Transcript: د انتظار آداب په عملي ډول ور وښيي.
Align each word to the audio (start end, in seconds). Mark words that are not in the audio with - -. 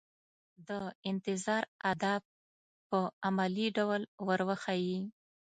د 0.67 0.69
انتظار 1.11 1.63
آداب 1.91 2.21
په 2.89 2.99
عملي 3.27 3.67
ډول 3.77 4.01
ور 4.27 4.39
وښيي. 4.47 4.99